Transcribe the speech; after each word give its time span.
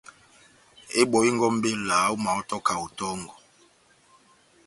Ebɔhingé 0.99 1.43
ó 1.49 1.51
mbéla 1.57 1.95
ómahɔ́to 2.13 2.55
kahote 2.67 2.95
tɔ́ngɔ 2.97 3.31